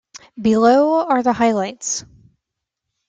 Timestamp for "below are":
0.41-1.21